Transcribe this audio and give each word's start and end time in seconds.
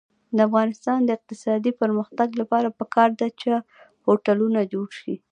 د 0.35 0.37
افغانستان 0.47 0.99
د 1.03 1.09
اقتصادي 1.17 1.71
پرمختګ 1.81 2.29
لپاره 2.41 2.75
پکار 2.79 3.09
ده 3.19 3.27
چې 3.39 3.49
هوټلونه 4.05 4.59
جوړ 4.73 4.87
شي. 4.99 5.15